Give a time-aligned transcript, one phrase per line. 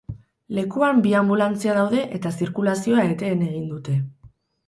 [0.59, 4.01] Lekuan bi anbulantzia daude eta zirkulazioa eten egin dute.